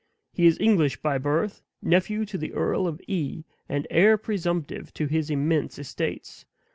[0.33, 5.05] He is English by birth, nephew to the Earl of E., and heir presumptive to
[5.05, 6.43] his immense estates.